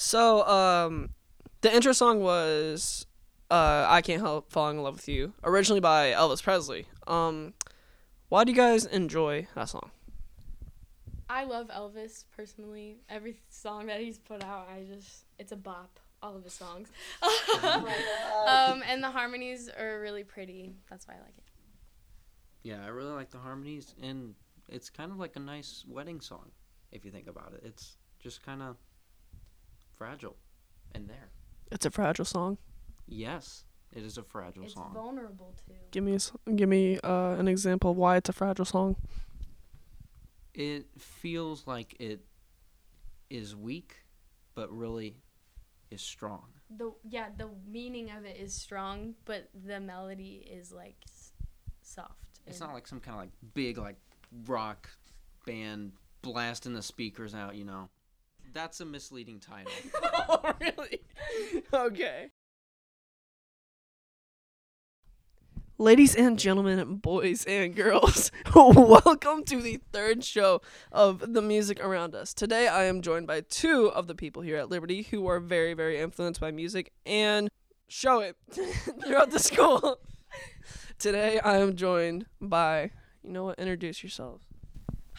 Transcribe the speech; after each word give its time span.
So, 0.00 0.46
um, 0.46 1.08
the 1.60 1.74
intro 1.74 1.90
song 1.90 2.20
was 2.20 3.04
uh, 3.50 3.84
"I 3.88 4.00
Can't 4.00 4.20
Help 4.20 4.52
Falling 4.52 4.76
in 4.76 4.84
Love 4.84 4.94
with 4.94 5.08
You," 5.08 5.32
originally 5.42 5.80
by 5.80 6.12
Elvis 6.12 6.40
Presley. 6.40 6.86
Um, 7.08 7.54
why 8.28 8.44
do 8.44 8.52
you 8.52 8.56
guys 8.56 8.86
enjoy 8.86 9.48
that 9.56 9.68
song? 9.68 9.90
I 11.28 11.42
love 11.42 11.66
Elvis 11.76 12.26
personally. 12.30 12.98
Every 13.08 13.40
song 13.48 13.86
that 13.86 14.00
he's 14.00 14.20
put 14.20 14.44
out, 14.44 14.68
I 14.72 14.84
just 14.84 15.24
it's 15.36 15.50
a 15.50 15.56
bop. 15.56 15.98
All 16.22 16.36
of 16.36 16.44
his 16.44 16.52
songs. 16.52 16.92
um, 18.46 18.84
and 18.88 19.02
the 19.02 19.10
harmonies 19.10 19.68
are 19.68 19.98
really 20.00 20.22
pretty. 20.22 20.76
That's 20.88 21.08
why 21.08 21.14
I 21.14 21.18
like 21.18 21.36
it. 21.36 21.44
Yeah, 22.62 22.84
I 22.84 22.88
really 22.90 23.10
like 23.10 23.30
the 23.30 23.38
harmonies, 23.38 23.96
and 24.00 24.36
it's 24.68 24.90
kind 24.90 25.10
of 25.10 25.18
like 25.18 25.34
a 25.34 25.40
nice 25.40 25.84
wedding 25.88 26.20
song, 26.20 26.52
if 26.92 27.04
you 27.04 27.10
think 27.10 27.26
about 27.26 27.52
it. 27.54 27.62
It's 27.64 27.96
just 28.20 28.44
kind 28.44 28.62
of 28.62 28.76
fragile, 29.98 30.36
and 30.94 31.08
there. 31.08 31.28
It's 31.70 31.84
a 31.84 31.90
fragile 31.90 32.24
song. 32.24 32.56
Yes, 33.06 33.64
it 33.92 34.02
is 34.04 34.16
a 34.18 34.22
fragile 34.22 34.64
It's 34.64 34.74
song. 34.74 34.92
vulnerable 34.94 35.54
too. 35.66 35.74
Give 35.90 36.04
me 36.04 36.12
a 36.12 36.16
s 36.16 36.32
give 36.56 36.68
me 36.68 36.98
uh, 37.02 37.34
an 37.38 37.48
example 37.48 37.90
of 37.90 37.96
why 37.96 38.16
it's 38.16 38.28
a 38.28 38.32
fragile 38.32 38.64
song. 38.64 38.96
It 40.54 40.86
feels 40.98 41.66
like 41.66 41.94
it 42.00 42.20
is 43.30 43.54
weak, 43.54 44.04
but 44.54 44.70
really 44.76 45.16
is 45.90 46.00
strong. 46.02 46.44
The 46.76 46.92
yeah, 47.08 47.28
the 47.36 47.48
meaning 47.66 48.10
of 48.10 48.24
it 48.24 48.36
is 48.38 48.52
strong, 48.54 49.14
but 49.24 49.48
the 49.54 49.80
melody 49.80 50.46
is 50.50 50.72
like 50.72 50.96
s- 51.06 51.32
soft. 51.82 52.12
It's 52.46 52.60
not 52.60 52.72
like 52.72 52.86
some 52.86 53.00
kind 53.00 53.14
of 53.16 53.20
like 53.22 53.30
big 53.54 53.78
like 53.78 53.96
rock 54.46 54.88
band 55.46 55.92
blasting 56.22 56.74
the 56.74 56.82
speakers 56.82 57.34
out, 57.34 57.54
you 57.54 57.64
know. 57.64 57.88
That's 58.52 58.80
a 58.80 58.84
misleading 58.84 59.40
title. 59.40 59.72
oh, 60.28 60.54
really? 60.60 61.00
Okay. 61.72 62.30
Ladies 65.80 66.16
and 66.16 66.38
gentlemen, 66.38 66.96
boys 66.96 67.44
and 67.44 67.74
girls, 67.74 68.32
welcome 68.54 69.44
to 69.44 69.60
the 69.62 69.78
third 69.92 70.24
show 70.24 70.60
of 70.90 71.34
The 71.34 71.42
Music 71.42 71.78
Around 71.84 72.16
Us. 72.16 72.34
Today 72.34 72.66
I 72.66 72.84
am 72.84 73.00
joined 73.00 73.28
by 73.28 73.42
two 73.42 73.92
of 73.92 74.08
the 74.08 74.14
people 74.14 74.42
here 74.42 74.56
at 74.56 74.70
Liberty 74.70 75.02
who 75.02 75.28
are 75.28 75.38
very, 75.38 75.74
very 75.74 76.00
influenced 76.00 76.40
by 76.40 76.50
music 76.50 76.92
and 77.06 77.48
show 77.86 78.20
it 78.20 78.36
throughout 79.04 79.30
the 79.30 79.38
school. 79.38 80.00
Today 80.98 81.38
I 81.38 81.58
am 81.58 81.76
joined 81.76 82.26
by, 82.40 82.90
you 83.22 83.30
know 83.30 83.44
what, 83.44 83.58
introduce 83.58 84.02
yourselves. 84.02 84.44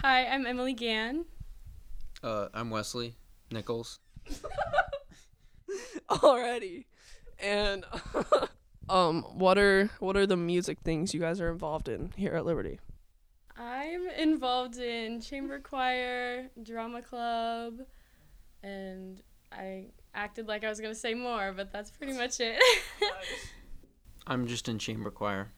Hi, 0.01 0.25
I'm 0.25 0.45
Emily 0.45 0.73
Gann. 0.73 1.25
Uh, 2.23 2.47
I'm 2.53 2.69
Wesley 2.69 3.15
Nichols. 3.51 3.99
Alrighty. 6.09 6.85
And 7.41 7.85
um 8.89 9.23
what 9.33 9.57
are 9.57 9.89
what 9.99 10.17
are 10.17 10.25
the 10.25 10.37
music 10.37 10.79
things 10.83 11.13
you 11.13 11.19
guys 11.19 11.39
are 11.39 11.51
involved 11.51 11.87
in 11.87 12.11
here 12.17 12.33
at 12.33 12.45
Liberty? 12.45 12.79
I'm 13.57 14.07
involved 14.09 14.77
in 14.77 15.21
chamber 15.21 15.59
choir, 15.59 16.49
drama 16.63 17.01
club, 17.01 17.79
and 18.63 19.21
I 19.51 19.87
acted 20.13 20.47
like 20.47 20.63
I 20.63 20.69
was 20.69 20.79
gonna 20.79 20.95
say 20.95 21.13
more, 21.13 21.53
but 21.55 21.71
that's 21.71 21.91
pretty 21.91 22.13
much 22.13 22.39
it. 22.39 22.61
I'm 24.27 24.47
just 24.47 24.69
in 24.69 24.79
chamber 24.79 25.11
choir. 25.11 25.51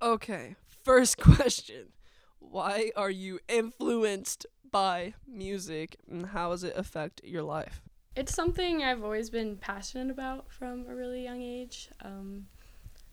Okay, 0.00 0.56
first 0.84 1.18
question. 1.18 1.92
Why 2.38 2.92
are 2.94 3.10
you 3.10 3.40
influenced 3.48 4.46
by 4.74 5.14
music 5.26 5.96
and 6.10 6.26
how 6.26 6.50
does 6.50 6.64
it 6.64 6.74
affect 6.76 7.20
your 7.22 7.42
life? 7.42 7.80
it's 8.16 8.34
something 8.34 8.82
I've 8.82 9.02
always 9.02 9.30
been 9.30 9.56
passionate 9.56 10.10
about 10.10 10.50
from 10.50 10.86
a 10.88 10.94
really 10.94 11.24
young 11.24 11.42
age. 11.42 11.88
Um, 12.02 12.46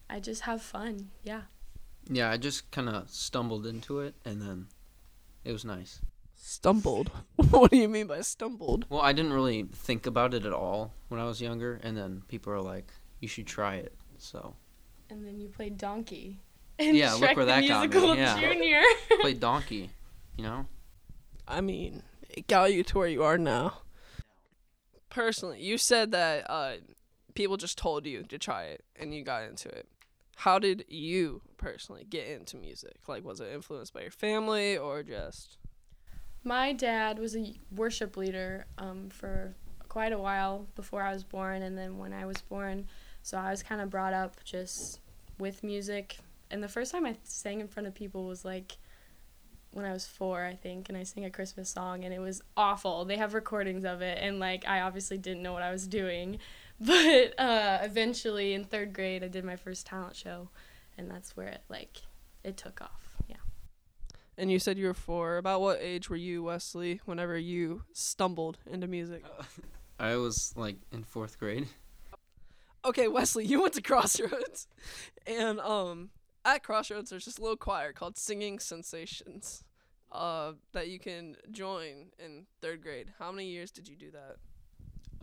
I 0.09 0.19
just 0.19 0.41
have 0.41 0.61
fun. 0.61 1.09
Yeah. 1.23 1.41
Yeah, 2.09 2.29
I 2.29 2.37
just 2.37 2.69
kind 2.71 2.89
of 2.89 3.09
stumbled 3.09 3.65
into 3.65 3.99
it, 3.99 4.15
and 4.25 4.41
then 4.41 4.67
it 5.43 5.51
was 5.51 5.65
nice. 5.65 6.01
Stumbled. 6.35 7.11
what 7.49 7.71
do 7.71 7.77
you 7.77 7.87
mean 7.87 8.07
by 8.07 8.21
stumbled? 8.21 8.85
Well, 8.89 9.01
I 9.01 9.13
didn't 9.13 9.33
really 9.33 9.63
think 9.71 10.05
about 10.05 10.33
it 10.33 10.45
at 10.45 10.53
all 10.53 10.93
when 11.09 11.19
I 11.19 11.25
was 11.25 11.41
younger, 11.41 11.79
and 11.83 11.95
then 11.97 12.23
people 12.27 12.51
are 12.53 12.61
like, 12.61 12.91
"You 13.19 13.27
should 13.27 13.47
try 13.47 13.75
it." 13.75 13.93
So 14.17 14.55
And 15.09 15.25
then 15.25 15.39
you 15.39 15.49
played 15.49 15.77
Donkey. 15.77 16.39
In 16.77 16.95
Yeah, 16.95 17.13
look 17.13 17.35
where 17.35 17.45
that 17.45 17.67
got 17.67 17.89
me, 17.89 18.17
yeah. 18.17 18.39
Junior. 18.39 18.81
played 19.21 19.39
donkey, 19.39 19.89
you 20.37 20.43
know. 20.43 20.65
I 21.51 21.59
mean, 21.59 22.03
it 22.29 22.47
got 22.47 22.71
you 22.73 22.81
to 22.83 22.97
where 22.97 23.07
you 23.07 23.23
are 23.23 23.37
now. 23.37 23.81
Personally, 25.09 25.61
you 25.61 25.77
said 25.77 26.11
that 26.11 26.49
uh, 26.49 26.75
people 27.35 27.57
just 27.57 27.77
told 27.77 28.05
you 28.05 28.23
to 28.23 28.39
try 28.39 28.63
it 28.63 28.85
and 28.95 29.13
you 29.13 29.23
got 29.23 29.43
into 29.43 29.67
it. 29.67 29.87
How 30.37 30.59
did 30.59 30.85
you 30.87 31.41
personally 31.57 32.05
get 32.09 32.27
into 32.27 32.55
music? 32.55 32.95
Like, 33.07 33.25
was 33.25 33.41
it 33.41 33.49
influenced 33.53 33.93
by 33.93 34.01
your 34.01 34.11
family 34.11 34.77
or 34.77 35.03
just. 35.03 35.57
My 36.45 36.71
dad 36.71 37.19
was 37.19 37.35
a 37.35 37.53
worship 37.75 38.15
leader 38.15 38.65
um, 38.77 39.09
for 39.09 39.53
quite 39.89 40.13
a 40.13 40.17
while 40.17 40.67
before 40.75 41.03
I 41.03 41.13
was 41.13 41.25
born, 41.25 41.61
and 41.63 41.77
then 41.77 41.97
when 41.97 42.13
I 42.13 42.25
was 42.25 42.41
born, 42.41 42.87
so 43.23 43.37
I 43.37 43.51
was 43.51 43.61
kind 43.61 43.81
of 43.81 43.89
brought 43.89 44.13
up 44.13 44.41
just 44.45 45.01
with 45.37 45.63
music. 45.63 46.17
And 46.49 46.63
the 46.63 46.69
first 46.69 46.93
time 46.93 47.05
I 47.05 47.17
sang 47.23 47.59
in 47.59 47.67
front 47.67 47.87
of 47.87 47.93
people 47.93 48.25
was 48.25 48.45
like 48.45 48.77
when 49.71 49.85
I 49.85 49.93
was 49.93 50.05
four, 50.05 50.43
I 50.45 50.55
think, 50.55 50.89
and 50.89 50.97
I 50.97 51.03
sang 51.03 51.25
a 51.25 51.29
Christmas 51.29 51.69
song, 51.69 52.03
and 52.03 52.13
it 52.13 52.19
was 52.19 52.41
awful. 52.57 53.05
They 53.05 53.17
have 53.17 53.33
recordings 53.33 53.85
of 53.85 54.01
it, 54.01 54.17
and 54.21 54.39
like 54.39 54.67
I 54.67 54.81
obviously 54.81 55.17
didn't 55.17 55.43
know 55.43 55.53
what 55.53 55.63
I 55.63 55.71
was 55.71 55.87
doing, 55.87 56.39
but 56.79 57.39
uh, 57.39 57.79
eventually 57.81 58.53
in 58.53 58.65
third 58.65 58.93
grade, 58.93 59.23
I 59.23 59.27
did 59.27 59.45
my 59.45 59.55
first 59.55 59.85
talent 59.85 60.15
show, 60.15 60.49
and 60.97 61.09
that's 61.09 61.35
where 61.35 61.47
it 61.47 61.61
like 61.69 62.01
it 62.43 62.57
took 62.57 62.81
off. 62.81 63.15
Yeah. 63.27 63.37
And 64.37 64.51
you 64.51 64.59
said 64.59 64.77
you 64.77 64.87
were 64.87 64.93
four. 64.93 65.37
About 65.37 65.61
what 65.61 65.79
age 65.81 66.09
were 66.09 66.15
you, 66.15 66.43
Wesley, 66.43 67.01
whenever 67.05 67.37
you 67.37 67.83
stumbled 67.93 68.57
into 68.69 68.87
music? 68.87 69.23
I 69.99 70.15
was 70.15 70.53
like 70.55 70.77
in 70.91 71.03
fourth 71.03 71.39
grade. 71.39 71.67
Okay, 72.83 73.07
Wesley, 73.07 73.45
you 73.45 73.61
went 73.61 73.73
to 73.75 73.81
Crossroads. 73.83 74.67
And 75.27 75.59
um 75.59 76.09
at 76.45 76.63
Crossroads 76.63 77.09
there's 77.09 77.25
this 77.25 77.39
little 77.39 77.57
choir 77.57 77.93
called 77.93 78.17
Singing 78.17 78.59
Sensations. 78.59 79.63
Uh 80.11 80.53
that 80.73 80.89
you 80.89 80.99
can 80.99 81.37
join 81.51 82.07
in 82.19 82.45
3rd 82.61 82.81
grade. 82.81 83.13
How 83.19 83.31
many 83.31 83.47
years 83.47 83.71
did 83.71 83.87
you 83.87 83.95
do 83.95 84.11
that? 84.11 84.37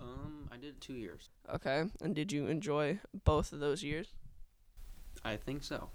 Um, 0.00 0.48
I 0.52 0.56
did 0.56 0.80
two 0.80 0.94
years. 0.94 1.30
Okay. 1.52 1.84
And 2.00 2.14
did 2.14 2.30
you 2.32 2.46
enjoy 2.46 3.00
both 3.24 3.52
of 3.52 3.58
those 3.60 3.82
years? 3.82 4.14
I 5.24 5.36
think 5.36 5.64
so. 5.64 5.88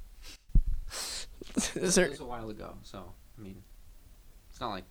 Is 1.75 1.97
It 1.97 2.09
was 2.09 2.19
a 2.19 2.25
while 2.25 2.49
ago, 2.49 2.75
so 2.83 3.13
I 3.37 3.41
mean, 3.41 3.63
it's 4.49 4.59
not 4.59 4.69
like 4.71 4.83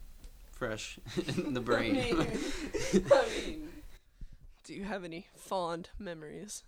fresh 0.52 0.98
in 1.36 1.54
the 1.54 1.60
brain. 1.60 1.96
I 2.94 3.28
mean, 3.46 3.68
do 4.64 4.74
you 4.74 4.84
have 4.84 5.04
any 5.04 5.26
fond 5.36 5.90
memories? 5.98 6.62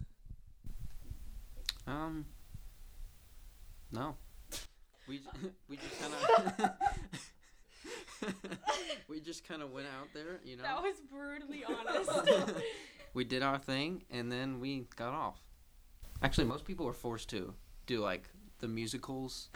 um, 1.87 2.27
no. 3.95 4.17
We 5.09 5.19
j- 5.19 5.25
we 5.69 5.77
just 5.77 6.01
kind 6.01 6.13
of 8.23 8.35
we 9.09 9.21
just 9.21 9.47
kind 9.47 9.63
of 9.63 9.71
went 9.73 9.87
out 10.01 10.09
there, 10.15 10.41
you 10.45 10.57
know. 10.57 10.63
That 10.63 10.83
was 10.83 10.97
brutally 11.11 11.63
honest. 11.69 12.11
we 13.13 13.25
did 13.25 13.43
our 13.43 13.59
thing 13.59 14.03
and 14.11 14.31
then 14.31 14.61
we 14.61 14.87
got 14.97 15.13
off. 15.13 15.41
Actually, 16.23 16.47
most 16.47 16.65
people 16.65 16.87
were 16.87 16.93
forced 16.93 17.29
to 17.31 17.55
do 17.87 18.01
like 18.01 18.29
the 18.61 18.69
musicals 18.69 19.51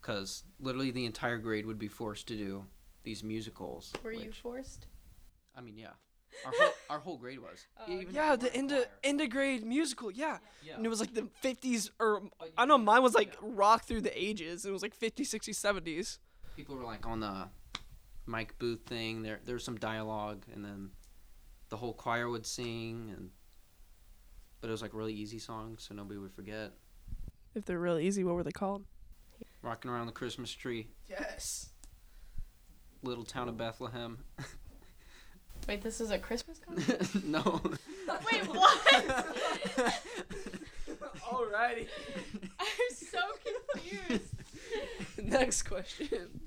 cuz 0.00 0.44
literally 0.58 0.90
the 0.90 1.04
entire 1.04 1.36
grade 1.38 1.66
would 1.66 1.78
be 1.78 1.88
forced 1.88 2.26
to 2.28 2.36
do 2.36 2.64
these 3.02 3.22
musicals. 3.22 3.92
Were 4.02 4.12
you 4.12 4.32
forced? 4.32 4.86
I 5.54 5.60
mean, 5.60 5.76
yeah. 5.76 5.92
Our 6.46 6.52
whole, 6.52 6.72
our 6.88 6.98
whole 6.98 7.16
grade 7.18 7.38
was. 7.40 7.66
Oh, 7.86 7.92
Even 7.92 8.14
Yeah, 8.14 8.36
the 8.36 8.44
weren't 8.46 8.54
in 8.54 8.60
end 8.60 8.70
choir. 8.70 8.84
end 9.04 9.20
of 9.20 9.30
grade 9.30 9.64
musical. 9.64 10.10
Yeah. 10.10 10.38
Yeah. 10.62 10.76
And 10.76 10.86
it 10.86 10.88
was 10.88 11.00
like 11.00 11.14
the 11.14 11.28
50s 11.42 11.90
or 11.98 12.22
Oh, 12.40 12.44
you 12.46 12.52
I 12.56 12.64
know 12.64 12.78
mine 12.78 13.02
was 13.02 13.14
like 13.14 13.34
Yeah. 13.34 13.48
rock 13.54 13.84
through 13.84 14.02
the 14.02 14.12
ages. 14.22 14.64
It 14.64 14.70
was 14.72 14.82
like 14.82 14.98
50s, 14.98 15.28
60s, 15.28 15.56
70s. 15.56 16.18
People 16.56 16.76
were 16.76 16.84
like 16.84 17.06
on 17.06 17.20
the 17.20 17.48
mic 18.26 18.58
booth 18.58 18.82
thing. 18.86 19.22
There 19.22 19.40
there 19.44 19.54
was 19.54 19.64
some 19.64 19.76
dialogue 19.78 20.44
and 20.52 20.64
then 20.64 20.90
the 21.68 21.76
whole 21.76 21.92
choir 21.94 22.28
would 22.28 22.46
sing 22.46 23.12
and 23.16 23.30
but 24.60 24.68
it 24.68 24.70
was 24.72 24.82
like 24.82 24.92
really 24.94 25.14
easy 25.14 25.38
songs 25.38 25.84
so 25.88 25.94
nobody 25.94 26.18
would 26.18 26.32
forget. 26.32 26.72
If 27.54 27.64
they're 27.64 27.78
really 27.78 28.06
easy, 28.06 28.22
what 28.24 28.34
were 28.34 28.44
they 28.44 28.50
called? 28.52 28.84
Rocking 29.62 29.90
around 29.90 30.06
the 30.06 30.12
Christmas 30.12 30.52
tree, 30.52 30.88
Yes. 31.08 31.70
little 33.02 33.24
town 33.24 33.48
of 33.48 33.56
Bethlehem. 33.56 34.18
Wait, 35.70 35.82
this 35.82 36.00
is 36.00 36.10
a 36.10 36.18
Christmas 36.18 36.58
concert? 36.66 37.24
no. 37.24 37.60
Wait, 38.32 38.42
what? 38.48 39.24
Alrighty. 41.22 41.86
I'm 42.58 42.66
so 42.92 43.20
confused. 43.72 44.34
Next 45.22 45.62
question. 45.62 46.40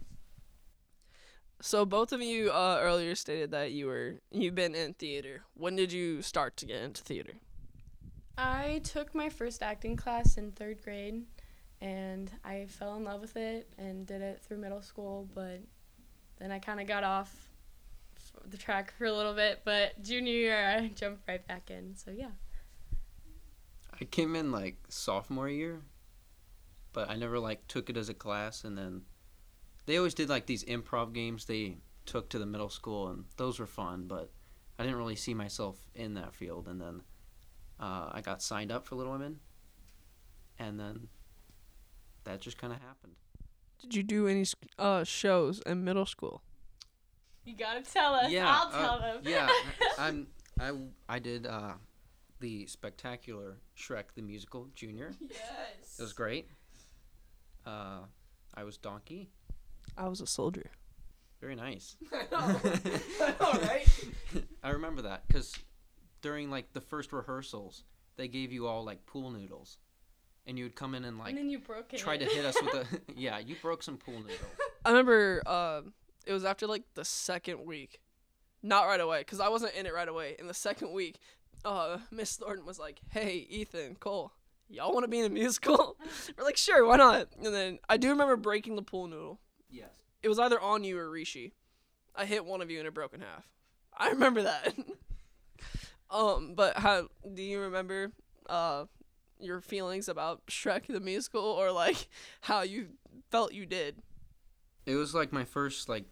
So 1.62 1.86
both 1.86 2.12
of 2.12 2.22
you 2.22 2.52
uh, 2.52 2.80
earlier 2.82 3.16
stated 3.16 3.52
that 3.52 3.72
you 3.72 3.86
were 3.86 4.16
you've 4.30 4.56
been 4.56 4.76
in 4.76 4.94
theater. 4.94 5.44
When 5.54 5.78
did 5.78 5.94
you 5.94 6.22
start 6.22 6.58
to 6.58 6.66
get 6.66 6.82
into 6.82 7.02
theater? 7.02 7.36
I 8.38 8.82
took 8.84 9.16
my 9.16 9.30
first 9.30 9.64
acting 9.64 9.96
class 9.96 10.38
in 10.38 10.52
third 10.52 10.82
grade, 10.84 11.24
and 11.80 12.30
I 12.44 12.66
fell 12.68 12.96
in 12.98 13.06
love 13.06 13.22
with 13.22 13.38
it 13.38 13.70
and 13.78 14.06
did 14.06 14.22
it 14.22 14.42
through 14.42 14.58
middle 14.58 14.82
school. 14.82 15.30
But 15.34 15.62
then 16.40 16.52
I 16.52 16.60
kind 16.60 16.82
of 16.82 16.88
got 16.88 17.06
off 17.06 17.34
f- 17.34 17.53
the 18.50 18.58
track 18.58 18.94
for 18.98 19.06
a 19.06 19.14
little 19.14 19.34
bit. 19.34 19.62
But 19.64 20.02
junior 20.02 20.34
year, 20.34 20.68
I 20.68 20.88
jumped 20.90 21.28
right 21.28 21.46
back 21.48 21.70
in. 21.70 21.96
So 21.96 22.12
yeah. 22.12 22.32
I 24.00 24.06
came 24.06 24.36
in 24.36 24.52
like 24.52 24.78
sophomore 24.90 25.50
year, 25.50 25.82
but 26.94 27.10
I 27.10 27.16
never 27.16 27.40
like 27.40 27.68
took 27.68 27.90
it 27.90 27.98
as 27.98 28.10
a 28.10 28.14
class. 28.14 28.64
And 28.64 28.78
then 28.78 29.04
they 29.86 29.98
always 29.98 30.14
did 30.14 30.30
like 30.30 30.46
these 30.46 30.64
improv 30.66 31.14
games 31.14 31.46
they 31.46 31.78
took 32.06 32.30
to 32.30 32.40
the 32.40 32.46
middle 32.46 32.70
school, 32.70 33.10
and 33.10 33.26
those 33.38 33.60
were 33.60 33.68
fun. 33.68 34.06
But 34.08 34.32
I 34.78 34.84
didn't 34.84 34.98
really 34.98 35.16
see 35.16 35.34
myself 35.34 35.78
in 35.94 36.16
that 36.16 36.34
field. 36.34 36.68
And 36.68 36.82
then 36.82 37.02
uh, 37.80 38.10
I 38.12 38.22
got 38.22 38.42
signed 38.42 38.72
up 38.72 38.88
for 38.88 38.96
Little 38.96 39.14
Women, 39.14 39.40
and 40.60 40.80
then 40.80 41.08
that 42.24 42.42
just 42.42 42.58
kind 42.58 42.74
of 42.74 42.80
happened. 42.80 43.14
Did 43.82 43.96
you 43.96 44.04
do 44.04 44.28
any 44.28 44.46
sc- 44.46 44.66
uh, 44.80 45.04
shows 45.04 45.62
in 45.66 45.84
middle 45.84 46.06
school? 46.06 46.42
You 47.46 47.56
gotta 47.56 47.82
tell 47.82 48.14
us. 48.14 48.32
Yeah, 48.32 48.48
I'll 48.48 48.68
uh, 48.74 48.82
tell 48.82 49.00
them. 49.00 49.22
yeah, 49.26 49.50
I'm. 49.98 50.28
I 50.60 50.72
I 51.10 51.20
did 51.20 51.46
uh, 51.46 51.74
the 52.40 52.68
spectacular 52.68 53.58
Shrek 53.78 54.14
the 54.16 54.22
musical 54.22 54.70
junior. 54.76 55.14
yes. 55.20 55.98
It 56.00 56.02
was 56.02 56.14
great. 56.14 56.48
Uh, 57.66 58.00
I 58.54 58.64
was 58.64 58.78
Donkey. 58.78 59.30
I 59.98 60.08
was 60.08 60.22
a 60.22 60.28
soldier. 60.28 60.70
Very 61.42 61.56
nice. 61.56 61.98
All 62.32 62.40
right. 63.42 63.86
I 64.64 64.70
remember 64.70 65.02
that 65.04 65.28
because 65.28 65.54
during 66.22 66.50
like 66.50 66.72
the 66.74 66.82
first 66.82 67.12
rehearsals, 67.12 67.84
they 68.16 68.28
gave 68.28 68.52
you 68.54 68.68
all 68.68 68.86
like 68.86 69.06
pool 69.06 69.30
noodles, 69.30 69.78
and 70.46 70.58
you 70.58 70.64
would 70.66 70.76
come 70.76 70.96
in 70.96 71.04
and 71.04 71.18
like 71.20 71.30
and 71.30 71.38
then 71.38 71.50
you 71.50 71.60
broke 71.60 71.94
it. 71.94 71.98
try 71.98 72.16
to 72.16 72.26
hit 72.26 72.46
us 72.46 72.56
with 72.62 72.74
a 72.76 72.86
yeah. 73.16 73.40
You 73.40 73.56
broke 73.62 73.84
some 73.84 73.98
pool 73.98 74.20
noodles. 74.20 74.40
I 74.86 74.90
remember 74.90 75.42
uh, 75.46 75.82
it 76.26 76.34
was 76.34 76.46
after 76.46 76.68
like 76.68 76.84
the 76.96 77.06
second 77.06 77.66
week, 77.66 78.00
not 78.62 78.86
right 78.86 79.00
away, 79.00 79.24
cause 79.24 79.40
I 79.40 79.50
wasn't 79.50 79.76
in 79.76 79.86
it 79.86 79.94
right 79.94 80.08
away. 80.08 80.36
In 80.40 80.48
the 80.48 80.54
second 80.54 80.94
week, 80.94 81.18
uh, 81.66 82.00
Miss 82.12 82.36
Thornton 82.36 82.66
was 82.66 82.80
like, 82.80 83.02
"Hey, 83.10 83.48
Ethan, 83.50 83.96
Cole, 83.96 84.34
y'all 84.70 84.94
want 84.94 85.04
to 85.04 85.10
be 85.10 85.20
in 85.20 85.26
a 85.26 85.30
musical?" 85.30 85.98
We're 86.38 86.44
like, 86.44 86.58
"Sure, 86.58 86.86
why 86.86 86.98
not?" 86.98 87.28
And 87.38 87.54
then 87.54 87.80
I 87.90 87.98
do 87.98 88.10
remember 88.10 88.36
breaking 88.36 88.76
the 88.76 88.82
pool 88.82 89.08
noodle. 89.08 89.40
Yes. 89.70 89.90
It 90.22 90.30
was 90.30 90.40
either 90.40 90.60
on 90.60 90.84
you 90.84 90.98
or 90.98 91.10
Rishi. 91.10 91.54
I 92.16 92.26
hit 92.26 92.46
one 92.46 92.62
of 92.62 92.70
you 92.70 92.80
and 92.80 92.88
it 92.88 92.94
broke 92.94 93.14
in 93.14 93.22
half. 93.22 93.46
I 93.98 94.10
remember 94.10 94.44
that. 94.44 94.74
um, 96.10 96.54
but 96.56 96.78
how 96.78 97.08
do 97.34 97.42
you 97.42 97.60
remember 97.60 98.12
uh 98.48 98.86
your 99.40 99.62
feelings 99.62 100.08
about 100.08 100.46
Shrek 100.48 100.88
the 100.88 101.00
musical 101.00 101.42
or 101.44 101.72
like 101.72 102.08
how 102.42 102.62
you 102.62 102.90
felt 103.32 103.54
you 103.54 103.66
did? 103.66 103.98
It 104.86 104.96
was 104.96 105.16
like 105.16 105.32
my 105.32 105.46
first 105.46 105.88
like 105.88 106.06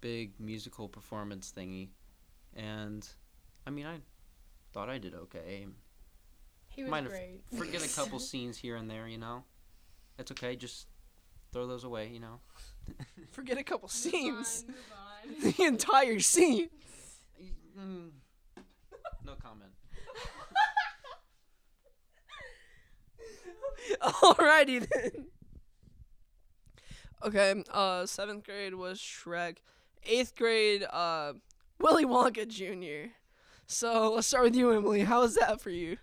big 0.00 0.32
musical 0.40 0.88
performance 0.88 1.52
thingy, 1.56 1.88
and 2.54 3.06
I 3.66 3.70
mean 3.70 3.86
I 3.86 4.00
thought 4.72 4.88
I 4.88 4.98
did 4.98 5.14
okay. 5.14 5.66
He 6.68 6.82
was 6.82 6.90
Might 6.90 7.04
have 7.04 7.12
great. 7.12 7.40
Forget 7.56 7.84
a 7.84 7.94
couple 7.94 8.18
scenes 8.30 8.58
here 8.58 8.76
and 8.76 8.90
there, 8.90 9.08
you 9.08 9.18
know. 9.18 9.44
It's 10.18 10.30
okay. 10.32 10.56
Just 10.56 10.88
throw 11.52 11.66
those 11.66 11.84
away, 11.84 12.08
you 12.12 12.20
know. 12.20 12.40
Forget 13.30 13.58
a 13.58 13.62
couple 13.62 13.88
scenes. 13.88 14.64
Move 14.66 14.76
on, 14.92 15.30
move 15.30 15.44
on. 15.44 15.52
the 15.52 15.64
entire 15.64 16.20
scene. 16.20 16.68
Mm, 17.78 18.10
no 19.24 19.34
comment. 19.42 19.70
Alrighty 24.02 24.86
then. 24.88 25.26
Okay, 27.24 27.62
uh 27.70 28.06
seventh 28.06 28.44
grade 28.44 28.74
was 28.74 28.98
Shrek. 28.98 29.58
Eighth 30.04 30.36
grade, 30.36 30.84
uh 30.84 31.34
Willy 31.80 32.04
Wonka 32.04 32.46
Jr. 32.46 33.10
So 33.66 34.12
let's 34.14 34.28
start 34.28 34.44
with 34.44 34.56
you, 34.56 34.70
Emily. 34.70 35.02
How 35.02 35.20
was 35.20 35.34
that 35.36 35.60
for 35.60 35.70
you? 35.70 35.96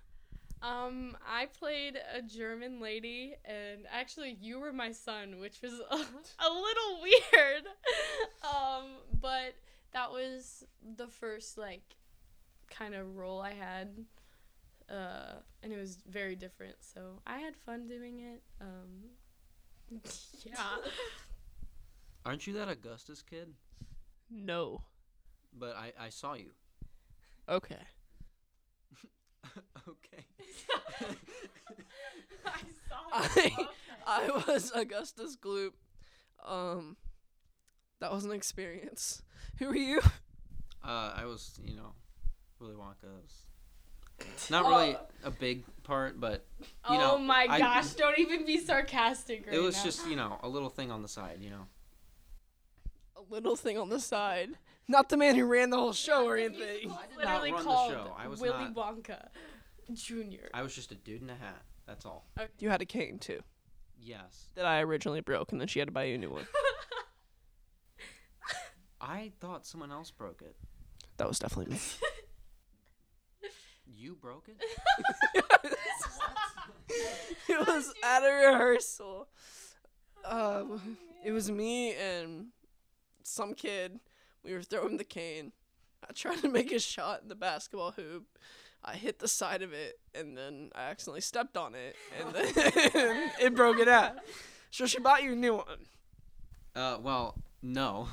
Um, 0.62 1.18
I 1.28 1.48
played 1.48 2.00
a 2.16 2.22
German 2.22 2.80
lady, 2.80 3.36
and 3.44 3.86
actually, 3.92 4.38
you 4.42 4.60
were 4.60 4.72
my 4.72 4.94
son, 4.94 5.40
which 5.40 5.62
was 5.62 5.74
a, 5.74 5.96
a 5.96 6.50
little 6.50 7.02
weird. 7.02 7.64
um, 8.44 8.86
but 9.22 9.56
that 9.92 10.10
was 10.12 10.64
the 10.96 11.08
first 11.08 11.58
like 11.58 11.84
kind 12.70 12.96
of 12.96 13.18
role 13.18 13.42
I 13.42 13.54
had, 13.54 14.06
uh, 14.90 15.40
and 15.62 15.74
it 15.74 15.78
was 15.78 15.98
very 16.10 16.36
different. 16.36 16.76
So 16.80 17.22
I 17.28 17.40
had 17.40 17.56
fun 17.58 17.88
doing 17.88 18.20
it. 18.20 18.42
Um, 18.62 19.10
yeah. 20.46 20.78
Aren't 22.26 22.48
you 22.48 22.54
that 22.54 22.70
Augustus 22.70 23.22
kid? 23.22 23.54
No. 24.30 24.82
But 25.58 25.76
I 25.76 25.94
I 26.00 26.10
saw 26.10 26.34
you. 26.34 26.52
Okay. 27.48 27.76
okay. 29.88 30.26
I 32.46 32.58
saw 32.90 33.42
you. 33.42 33.68
I 34.06 34.30
I 34.30 34.44
was 34.48 34.72
Augustus 34.72 35.38
Gloop. 35.38 35.74
Um 36.46 36.98
that 38.00 38.12
was 38.12 38.26
an 38.26 38.32
experience. 38.32 39.22
Who 39.60 39.70
are 39.70 39.76
you? 39.76 40.02
Uh, 40.84 41.14
I 41.16 41.26
was 41.26 41.58
you 41.64 41.76
know, 41.76 41.94
Willy 42.60 42.76
Wonka. 42.76 43.04
Was 43.04 43.48
not 44.50 44.66
really 44.66 44.96
a 45.24 45.32
big 45.32 45.64
part, 45.84 46.20
but 46.20 46.46
you 46.62 46.66
oh 46.86 46.98
know, 46.98 47.18
my 47.18 47.48
I- 47.50 47.60
gosh! 47.60 47.94
Don't 47.94 48.18
even 48.20 48.46
be 48.46 48.58
sarcastic 48.58 49.46
right 49.48 49.56
it 49.56 49.60
was 49.60 49.76
now. 49.78 49.84
just 49.84 50.08
you 50.08 50.16
know 50.16 50.40
a 50.44 50.48
little 50.48 50.70
thing 50.70 50.92
on 50.92 51.02
the 51.02 51.08
side, 51.08 51.40
you 51.42 51.50
know. 51.50 51.66
A 53.18 53.22
little 53.34 53.56
thing 53.56 53.78
on 53.78 53.90
the 53.90 54.00
side. 54.00 54.50
Not 54.88 55.10
the 55.10 55.18
man 55.18 55.36
who 55.36 55.46
ran 55.46 55.70
the 55.70 55.78
whole 55.78 55.94
show 55.94 56.26
or 56.26 56.36
anything. 56.36 56.92
I 56.92 57.08
did 57.08 57.18
not 57.18 57.18
literally 57.18 57.52
run 57.54 57.60
the 57.60 57.64
called 57.66 57.92
show. 57.92 58.16
I 58.18 58.28
was 58.28 58.42
Willy 58.42 58.66
not- 58.66 58.76
Wonka 58.76 59.28
Junior. 59.94 60.50
I 60.54 60.62
was 60.62 60.76
just 60.76 60.92
a 60.92 60.96
dude 60.96 61.22
in 61.22 61.30
a 61.30 61.36
hat. 61.36 61.62
That's 61.86 62.06
all. 62.06 62.26
You 62.60 62.70
had 62.70 62.82
a 62.82 62.86
cane 62.86 63.18
too. 63.20 63.42
Yes. 64.02 64.48
That 64.56 64.66
I 64.66 64.82
originally 64.82 65.22
broke 65.22 65.52
and 65.54 65.62
then 65.62 65.68
she 65.70 65.80
had 65.80 65.88
to 65.88 65.94
buy 65.94 66.04
you 66.06 66.16
a 66.16 66.18
new 66.18 66.32
one. 66.32 66.46
I 69.02 69.32
thought 69.40 69.66
someone 69.66 69.92
else 69.92 70.12
broke 70.12 70.42
it. 70.42 70.56
That 71.18 71.28
was 71.28 71.40
definitely 71.40 71.74
me. 71.76 71.82
You 73.96 74.16
broke 74.16 74.50
it? 74.50 74.58
it 77.48 77.68
was 77.68 77.94
at 78.04 78.24
a 78.24 78.48
rehearsal. 78.48 79.28
Um, 80.26 80.98
it 81.24 81.32
was 81.32 81.52
me 81.52 81.94
and 81.96 82.48
some 83.24 83.54
kid. 83.54 84.00
We 84.44 84.54
were 84.54 84.62
throwing 84.62 84.98
the 84.98 85.04
cane. 85.04 85.52
I 86.08 86.14
tried 86.14 86.42
to 86.42 86.50
make 86.50 86.72
a 86.72 86.80
shot 86.80 87.22
in 87.22 87.30
the 87.30 87.36
basketball 87.36 87.92
hoop. 87.92 88.26
I 88.84 88.96
hit 88.96 89.20
the 89.20 89.30
side 89.30 89.62
of 89.62 89.72
it, 89.72 90.00
and 90.14 90.38
then 90.38 90.70
I 90.76 90.90
accidentally 90.90 91.22
stepped 91.22 91.56
on 91.56 91.74
it, 91.74 91.96
and 92.20 92.36
then 92.36 92.52
it 93.42 93.56
broke 93.56 93.80
it 93.80 93.88
out. 93.88 94.16
So 94.72 94.86
she 94.86 95.00
bought 95.00 95.24
you 95.24 95.34
a 95.34 95.36
new 95.36 95.56
one. 95.56 95.86
Uh, 96.76 96.98
well, 97.02 97.36
no. 97.62 98.10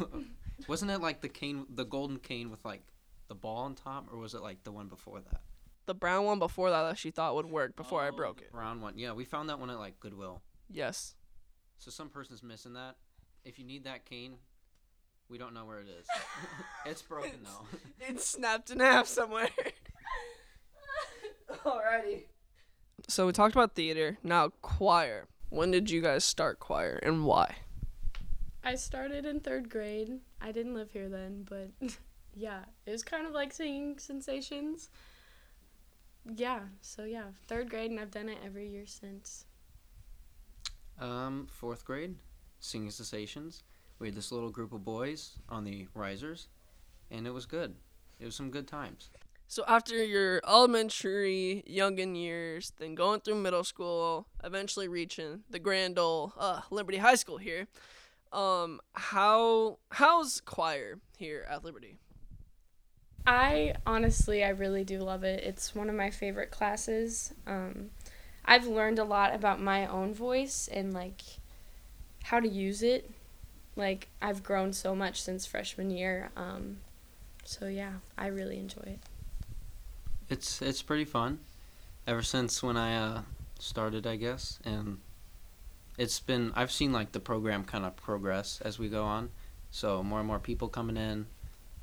Wasn't 0.69 0.91
it 0.91 1.01
like 1.01 1.23
the 1.23 1.29
cane, 1.29 1.67
the 1.75 1.85
golden 1.85 2.19
cane 2.19 2.51
with 2.51 2.65
like 2.65 2.83
the 3.29 3.35
ball 3.35 3.65
on 3.65 3.75
top, 3.75 4.09
or 4.13 4.19
was 4.19 4.35
it 4.35 4.43
like 4.43 4.63
the 4.63 4.71
one 4.71 4.87
before 4.87 5.21
that? 5.21 5.41
The 5.87 5.95
brown 5.95 6.25
one 6.25 6.39
before 6.39 6.71
that 6.71 6.83
that 6.89 6.99
she 6.99 7.11
thought 7.11 7.35
would 7.35 7.47
work 7.47 7.77
before 7.77 8.03
I 8.03 8.09
Oh, 8.09 8.13
broke 8.13 8.41
it. 8.41 8.53
Brown 8.53 8.81
one. 8.81 8.99
Yeah, 8.99 9.13
we 9.13 9.25
found 9.25 9.49
that 9.49 9.59
one 9.59 9.71
at 9.71 9.79
like 9.79 9.99
Goodwill. 10.01 10.43
Yes. 10.71 11.15
So 11.79 11.91
some 11.91 12.09
person's 12.09 12.43
missing 12.43 12.75
that. 12.75 12.97
If 13.45 13.59
you 13.59 13.65
need 13.65 13.85
that 13.85 14.05
cane, 14.05 14.35
we 15.29 15.39
don't 15.39 15.55
know 15.55 15.65
where 15.65 15.81
it 15.81 15.89
is. 15.89 16.07
it's 16.87 17.03
broken 17.03 17.41
though. 17.45 17.67
It 18.07 18.21
snapped 18.21 18.71
in 18.71 18.81
half 18.81 19.07
somewhere. 19.07 19.49
Alrighty. 21.65 22.25
So 23.09 23.27
we 23.27 23.33
talked 23.33 23.55
about 23.55 23.75
theater. 23.75 24.19
Now 24.23 24.51
choir. 24.63 25.27
When 25.49 25.71
did 25.73 25.91
you 25.91 26.01
guys 26.01 26.25
start 26.25 26.61
choir 26.61 27.01
and 27.03 27.25
why? 27.25 27.57
I 28.63 28.75
started 28.77 29.25
in 29.25 29.41
third 29.41 29.69
grade. 29.71 30.19
I 30.41 30.53
didn't 30.53 30.75
live 30.75 30.91
here 30.91 31.09
then, 31.09 31.47
but 31.49 31.71
yeah, 32.35 32.61
it 32.87 32.91
was 32.91 33.03
kind 33.03 33.27
of 33.27 33.33
like 33.33 33.53
singing 33.53 33.99
sensations. 33.99 34.91
Yeah, 36.25 36.61
so 36.81 37.05
yeah, 37.05 37.25
third 37.47 37.71
grade, 37.71 37.91
and 37.91 38.01
I've 38.01 38.11
done 38.11 38.29
it 38.29 38.39
every 38.45 38.69
year 38.69 38.87
since. 38.87 39.45
Um, 41.01 41.47
fourth 41.51 41.85
grade, 41.85 42.17
singing 42.59 42.91
sensations. 42.91 43.63
We 43.99 44.09
had 44.09 44.15
this 44.15 44.33
little 44.33 44.51
group 44.51 44.73
of 44.73 44.85
boys 44.85 45.39
on 45.49 45.65
the 45.65 45.89
risers, 45.95 46.49
and 47.11 47.27
it 47.27 47.33
was 47.33 47.47
good. 47.47 47.75
It 48.19 48.27
was 48.27 48.35
some 48.35 48.51
good 48.51 48.69
times. 48.69 49.11
So 49.49 49.65
after 49.67 50.03
your 50.05 50.41
elementary, 50.47 51.65
youngin 51.69 52.17
years, 52.17 52.73
then 52.79 52.95
going 52.95 53.21
through 53.21 53.37
middle 53.37 53.65
school, 53.65 54.27
eventually 54.45 54.89
reaching 54.89 55.43
the 55.51 55.59
grand 55.59 55.99
old 55.99 56.33
uh, 56.39 56.61
Liberty 56.71 56.99
High 56.99 57.17
School 57.17 57.39
here, 57.39 57.67
Um, 58.33 58.81
how 58.95 59.79
how's 59.91 60.41
choir 60.41 61.01
here 61.19 61.45
at 61.51 61.65
Liberty? 61.65 61.99
I 63.27 63.75
honestly, 63.87 64.43
I 64.43 64.51
really 64.51 64.85
do 64.85 64.99
love 64.99 65.25
it. 65.25 65.45
It's 65.45 65.75
one 65.75 65.89
of 65.89 65.95
my 65.95 66.11
favorite 66.11 66.51
classes. 66.51 67.33
Um, 67.47 67.91
I've 68.45 68.67
learned 68.67 68.99
a 68.99 69.05
lot 69.05 69.35
about 69.35 69.61
my 69.61 69.87
own 69.87 70.15
voice 70.15 70.69
and 70.73 70.93
like 70.93 71.23
how 72.25 72.41
to 72.41 72.49
use 72.49 72.83
it. 72.83 73.11
Like 73.77 74.09
I've 74.21 74.43
grown 74.43 74.73
so 74.73 74.95
much 74.95 75.23
since 75.23 75.47
freshman 75.47 75.91
year. 75.91 76.31
Um, 76.37 76.79
so 77.45 77.67
yeah, 77.67 77.95
I 78.17 78.27
really 78.27 78.59
enjoy 78.59 78.83
it. 78.87 78.99
It's 80.29 80.63
it's 80.63 80.83
pretty 80.83 81.05
fun. 81.05 81.41
Ever 82.07 82.23
since 82.23 82.63
when 82.63 82.77
I 82.77 82.97
uh, 82.97 83.23
started, 83.59 84.07
I 84.07 84.17
guess, 84.17 84.59
and 84.65 84.99
it's 85.99 86.21
been 86.21 86.53
I've 86.57 86.73
seen 86.73 86.93
like 86.93 87.13
the 87.13 87.21
program 87.21 87.65
kind 87.65 87.85
of 87.85 87.97
progress 87.97 88.61
as 88.65 88.79
we 88.79 88.89
go 88.89 89.05
on. 89.05 89.31
So 89.71 90.03
more 90.03 90.19
and 90.19 90.27
more 90.27 90.39
people 90.39 90.69
coming 90.69 90.97
in, 90.97 91.27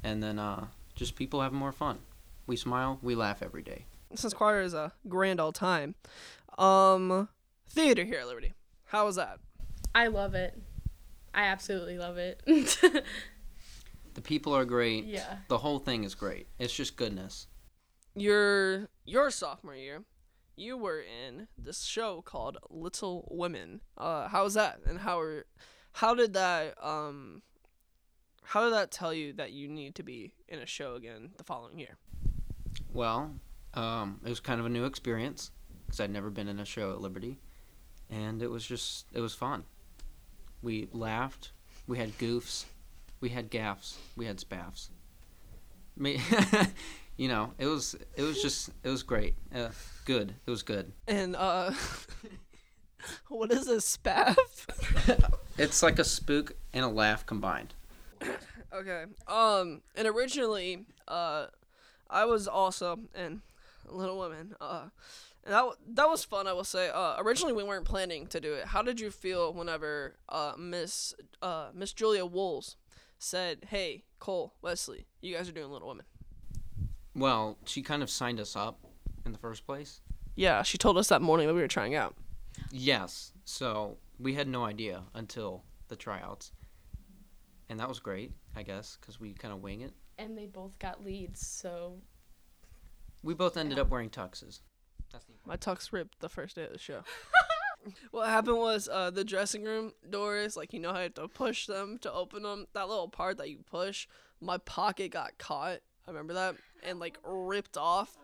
and 0.03 0.21
then 0.21 0.39
uh, 0.39 0.67
just 0.97 1.15
people 1.15 1.41
having 1.41 1.57
more 1.57 1.71
fun. 1.71 1.99
We 2.47 2.57
smile, 2.57 2.99
we 3.01 3.15
laugh 3.15 3.41
every 3.41 3.61
day. 3.61 3.85
Since 4.15 4.33
choir 4.33 4.61
is 4.61 4.73
a 4.73 4.91
grand 5.07 5.39
old 5.39 5.55
time, 5.55 5.95
um, 6.57 7.29
theater 7.69 8.03
here 8.03 8.19
at 8.19 8.27
Liberty. 8.27 8.53
How 8.85 9.05
was 9.05 9.15
that? 9.15 9.39
I 9.93 10.07
love 10.07 10.33
it. 10.35 10.57
I 11.33 11.43
absolutely 11.43 11.97
love 11.97 12.17
it. 12.17 12.41
The 14.13 14.21
people 14.23 14.55
are 14.55 14.65
great. 14.65 15.05
yeah. 15.05 15.37
The 15.47 15.59
whole 15.59 15.77
thing 15.77 16.03
is 16.03 16.15
great. 16.15 16.47
It's 16.57 16.73
just 16.73 16.95
goodness. 16.95 17.45
Your 18.15 18.89
your 19.05 19.29
sophomore 19.29 19.75
year, 19.75 20.05
you 20.55 20.75
were 20.75 20.99
in 21.01 21.47
this 21.55 21.83
show 21.83 22.23
called 22.23 22.57
Little 22.71 23.27
Women. 23.29 23.81
Uh, 23.95 24.27
how 24.27 24.43
was 24.45 24.55
that? 24.55 24.79
And 24.87 24.97
how 25.01 25.19
were, 25.19 25.45
how 25.91 26.15
did 26.15 26.33
that 26.33 26.73
um, 26.83 27.43
how 28.47 28.63
did 28.63 28.71
that 28.73 28.91
tell 28.91 29.13
you 29.13 29.33
that 29.33 29.51
you 29.51 29.67
need 29.67 29.95
to 29.95 30.03
be 30.03 30.31
in 30.47 30.59
a 30.59 30.65
show 30.65 30.95
again 30.95 31.31
the 31.37 31.43
following 31.43 31.77
year? 31.77 31.97
Well, 32.93 33.35
um, 33.73 34.21
it 34.23 34.29
was 34.29 34.39
kind 34.39 34.61
of 34.61 34.65
a 34.65 34.69
new 34.69 34.85
experience 34.85 35.51
because 35.85 35.99
I'd 35.99 36.11
never 36.11 36.29
been 36.29 36.47
in 36.47 36.59
a 36.59 36.65
show 36.65 36.91
at 36.91 37.01
Liberty, 37.01 37.39
and 38.09 38.41
it 38.41 38.47
was 38.47 38.65
just 38.65 39.05
it 39.13 39.19
was 39.19 39.33
fun. 39.33 39.65
We 40.61 40.87
laughed, 40.93 41.51
we 41.87 41.97
had 41.97 42.17
goofs, 42.17 42.63
we 43.19 43.29
had 43.29 43.49
gaffs, 43.49 43.97
we 44.15 44.25
had 44.25 44.37
spaffs. 44.37 44.91
Me, 45.97 46.21
you 47.17 47.27
know, 47.27 47.51
it 47.57 47.65
was 47.65 47.95
it 48.15 48.21
was 48.21 48.41
just 48.41 48.69
it 48.81 48.89
was 48.89 49.03
great, 49.03 49.35
uh, 49.53 49.69
good. 50.05 50.33
It 50.45 50.49
was 50.49 50.63
good. 50.63 50.93
And 51.05 51.35
uh, 51.35 51.73
what 53.27 53.51
is 53.51 53.67
a 53.67 53.77
spaff? 53.77 54.37
It's 55.59 55.81
like 55.81 55.97
a 55.97 56.03
spook 56.03 56.53
and 56.71 56.85
a 56.85 56.87
laugh 56.87 57.25
combined. 57.25 57.73
Okay. 58.73 59.05
Um, 59.27 59.81
and 59.95 60.07
originally, 60.07 60.85
uh, 61.07 61.47
I 62.09 62.25
was 62.25 62.47
also 62.47 62.99
in 63.15 63.41
Little 63.89 64.19
Women. 64.19 64.55
Uh, 64.59 64.89
and 65.45 65.53
that 65.53 65.59
w- 65.59 65.75
that 65.93 66.09
was 66.09 66.25
fun. 66.25 66.47
I 66.47 66.53
will 66.53 66.65
say. 66.65 66.89
Uh, 66.89 67.15
originally 67.19 67.53
we 67.53 67.63
weren't 67.63 67.85
planning 67.85 68.27
to 68.27 68.41
do 68.41 68.53
it. 68.53 68.65
How 68.65 68.81
did 68.81 68.99
you 68.99 69.09
feel 69.09 69.53
whenever 69.53 70.17
uh 70.27 70.53
Miss 70.57 71.13
uh 71.41 71.69
Miss 71.73 71.93
Julia 71.93 72.25
Wools 72.25 72.75
said, 73.17 73.67
"Hey, 73.69 74.03
Cole, 74.19 74.53
Wesley, 74.61 75.05
you 75.21 75.33
guys 75.35 75.47
are 75.47 75.53
doing 75.53 75.71
Little 75.71 75.87
Women." 75.87 76.05
Well, 77.15 77.57
she 77.65 77.81
kind 77.81 78.03
of 78.03 78.09
signed 78.09 78.39
us 78.41 78.55
up 78.57 78.79
in 79.25 79.31
the 79.31 79.37
first 79.39 79.65
place. 79.65 80.01
Yeah, 80.35 80.61
she 80.63 80.77
told 80.77 80.97
us 80.97 81.07
that 81.07 81.21
morning 81.21 81.47
that 81.47 81.53
we 81.53 81.61
were 81.61 81.67
trying 81.69 81.95
out. 81.95 82.15
Yes. 82.69 83.31
So 83.45 83.97
we 84.19 84.33
had 84.33 84.47
no 84.49 84.65
idea 84.65 85.03
until 85.15 85.63
the 85.87 85.95
tryouts, 85.95 86.51
and 87.69 87.79
that 87.79 87.87
was 87.87 87.99
great, 87.99 88.31
I 88.55 88.63
guess, 88.63 88.97
because 88.99 89.19
we 89.19 89.33
kind 89.33 89.53
of 89.53 89.61
wing 89.61 89.81
it. 89.81 89.93
And 90.17 90.37
they 90.37 90.45
both 90.45 90.79
got 90.79 91.03
leads, 91.03 91.45
so 91.45 91.97
We 93.23 93.33
both 93.33 93.57
ended 93.57 93.79
up 93.79 93.89
wearing 93.89 94.09
tuxes. 94.09 94.61
That's 95.11 95.25
the 95.25 95.33
My 95.45 95.57
tux 95.57 95.91
ripped 95.91 96.19
the 96.19 96.29
first 96.29 96.55
day 96.55 96.63
of 96.65 96.73
the 96.73 96.79
show. 96.79 97.01
what 98.11 98.29
happened 98.29 98.57
was 98.57 98.89
uh, 98.91 99.11
the 99.11 99.23
dressing 99.23 99.63
room 99.63 99.93
doors, 100.09 100.57
like 100.57 100.73
you 100.73 100.79
know 100.79 100.91
how 100.91 100.97
you 100.97 101.03
have 101.03 101.13
to 101.15 101.27
push 101.27 101.67
them 101.67 101.97
to 101.99 102.11
open 102.11 102.43
them. 102.43 102.67
That 102.73 102.89
little 102.89 103.09
part 103.09 103.37
that 103.37 103.49
you 103.49 103.59
push, 103.69 104.07
my 104.41 104.57
pocket 104.59 105.11
got 105.11 105.37
caught. 105.37 105.79
I 106.07 106.11
remember 106.11 106.33
that 106.33 106.55
and 106.83 106.99
like 106.99 107.17
ripped 107.23 107.77
off. 107.77 108.15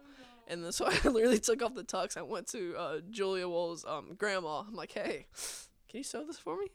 And 0.47 0.63
then 0.63 0.71
so 0.71 0.85
I 0.87 1.07
literally 1.07 1.39
took 1.39 1.61
off 1.61 1.73
the 1.73 1.83
tux. 1.83 2.17
I 2.17 2.21
went 2.21 2.47
to 2.47 2.75
uh, 2.77 2.99
Julia 3.09 3.47
Wool's 3.47 3.85
um, 3.85 4.15
grandma. 4.17 4.59
I'm 4.59 4.75
like, 4.75 4.91
hey, 4.91 5.27
can 5.89 5.99
you 5.99 6.03
sew 6.03 6.25
this 6.25 6.37
for 6.37 6.57
me? 6.57 6.67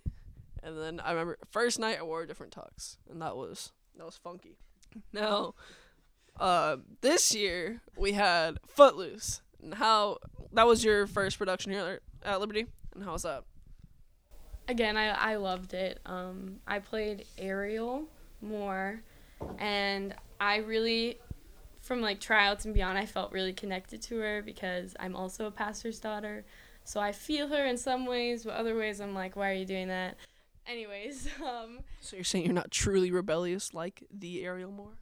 And 0.63 0.79
then 0.79 1.01
I 1.01 1.11
remember 1.11 1.39
first 1.51 1.79
night 1.79 1.99
I 1.99 2.03
wore 2.03 2.23
a 2.23 2.27
different 2.27 2.53
tux, 2.53 2.97
and 3.11 3.21
that 3.23 3.37
was 3.37 3.73
that 3.97 4.05
was 4.05 4.17
funky. 4.17 4.57
Now, 5.13 5.55
uh, 6.41 6.79
this 7.03 7.35
year 7.35 7.83
we 7.97 8.13
had 8.13 8.59
Footloose. 8.67 9.43
And 9.63 9.75
how 9.75 10.19
that 10.53 10.67
was 10.67 10.83
your 10.83 11.07
first 11.07 11.37
production 11.37 11.73
here 11.73 12.01
at 12.23 12.41
Liberty, 12.41 12.67
and 12.95 13.05
how 13.05 13.13
was 13.13 13.23
that? 13.25 13.45
again, 14.69 14.97
I, 14.97 15.09
I 15.09 15.37
loved 15.37 15.75
it. 15.75 15.99
Um, 16.07 16.61
I 16.67 16.79
played 16.79 17.25
Ariel 17.39 18.05
Moore, 18.41 19.01
and 19.59 20.15
I 20.41 20.59
really, 20.59 21.19
from 21.81 22.01
like 22.01 22.21
tryouts 22.21 22.67
and 22.67 22.75
beyond, 22.75 22.99
I 22.99 23.07
felt 23.07 23.33
really 23.33 23.53
connected 23.53 24.03
to 24.03 24.19
her 24.19 24.43
because 24.43 24.95
I'm 25.01 25.17
also 25.17 25.47
a 25.47 25.51
pastor's 25.51 25.99
daughter. 25.99 26.45
So 26.85 27.01
I 27.01 27.13
feel 27.13 27.49
her 27.49 27.65
in 27.67 27.77
some 27.77 28.07
ways, 28.07 28.45
but 28.45 28.55
other 28.55 28.77
ways 28.77 29.01
I'm 29.01 29.15
like, 29.15 29.37
why 29.37 29.51
are 29.51 29.55
you 29.55 29.67
doing 29.67 29.89
that? 29.89 30.17
Anyways, 30.69 31.29
um, 31.45 31.81
So 32.01 32.17
you're 32.17 32.25
saying 32.25 32.45
you're 32.45 32.55
not 32.55 32.71
truly 32.71 33.11
rebellious 33.11 33.73
like 33.75 34.05
the 34.13 34.45
Ariel 34.45 34.71
Moore? 34.71 34.99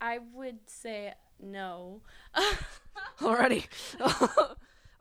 I 0.00 0.18
would 0.34 0.58
say 0.70 1.14
no. 1.40 2.00
Already. 3.22 3.66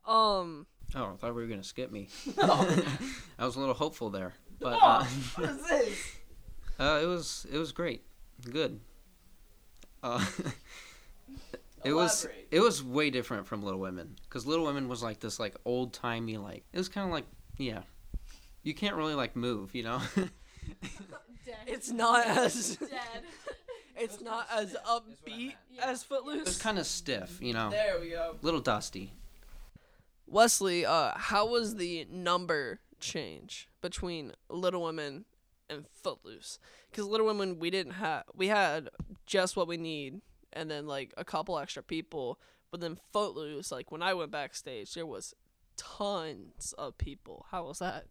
um. 0.05 0.65
Oh, 0.95 1.13
I 1.13 1.15
thought 1.17 1.35
we 1.35 1.41
were 1.41 1.47
gonna 1.47 1.63
skip 1.63 1.91
me. 1.91 2.07
I 2.37 3.45
was 3.45 3.55
a 3.55 3.59
little 3.59 3.73
hopeful 3.73 4.09
there, 4.09 4.33
but 4.59 4.77
uh, 4.81 5.03
What 5.35 5.49
is 5.49 5.67
this? 5.67 6.15
uh, 6.79 6.99
it 7.01 7.05
was 7.07 7.47
it 7.51 7.57
was 7.57 7.71
great, 7.71 8.03
good. 8.49 8.79
Uh, 10.03 10.23
it 11.83 11.93
was 11.93 12.27
it 12.51 12.59
was 12.59 12.83
way 12.83 13.09
different 13.09 13.47
from 13.47 13.63
Little 13.63 13.79
Women 13.79 14.15
because 14.23 14.45
Little 14.45 14.65
Women 14.65 14.87
was 14.87 15.01
like 15.01 15.19
this 15.19 15.39
like 15.39 15.55
old 15.65 15.93
timey 15.93 16.37
like 16.37 16.63
it 16.71 16.77
was 16.77 16.89
kind 16.89 17.07
of 17.07 17.11
like 17.11 17.25
yeah, 17.57 17.81
you 18.63 18.73
can't 18.73 18.95
really 18.95 19.13
like 19.15 19.35
move, 19.35 19.75
you 19.75 19.83
know. 19.83 20.01
Dead. 20.15 21.55
It's 21.67 21.91
not 21.91 22.25
as 22.25 22.77
dead. 22.77 23.23
it's 23.97 24.21
not 24.21 24.47
as 24.51 24.75
upbeat 24.87 25.53
Yeah. 25.71 25.85
as 25.85 26.03
Footloose. 26.03 26.47
It's 26.47 26.61
kind 26.61 26.79
of 26.79 26.85
stiff, 26.85 27.39
you 27.41 27.53
know, 27.53 27.69
There 27.69 27.99
we 27.99 28.09
go. 28.11 28.37
little 28.41 28.61
dusty. 28.61 29.11
Wesley, 30.27 30.85
uh, 30.85 31.11
how 31.15 31.47
was 31.47 31.75
the 31.75 32.07
number 32.09 32.79
change 32.99 33.67
between 33.81 34.31
Little 34.49 34.83
Women 34.83 35.25
and 35.69 35.85
Footloose? 35.87 36.59
Because 36.89 37.05
Little 37.05 37.27
Women, 37.27 37.59
we 37.59 37.69
didn't 37.69 37.93
have, 37.93 38.23
we 38.33 38.47
had 38.47 38.89
just 39.25 39.55
what 39.57 39.67
we 39.67 39.77
need, 39.77 40.21
and 40.53 40.71
then 40.71 40.87
like 40.87 41.13
a 41.17 41.25
couple 41.25 41.59
extra 41.59 41.83
people. 41.83 42.39
But 42.71 42.79
then 42.79 42.97
Footloose, 43.11 43.71
like 43.71 43.91
when 43.91 44.01
I 44.01 44.13
went 44.13 44.31
backstage, 44.31 44.93
there 44.93 45.05
was 45.05 45.35
tons 45.77 46.73
of 46.77 46.97
people. 46.97 47.45
How 47.51 47.65
was 47.65 47.79
that? 47.79 48.05